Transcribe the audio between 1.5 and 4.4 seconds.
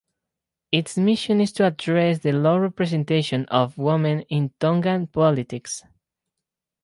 to address the low representation of women